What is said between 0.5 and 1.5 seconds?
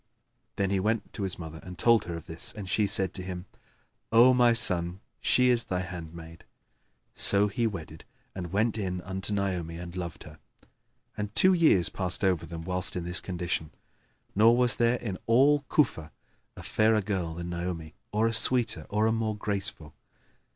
Then he went to his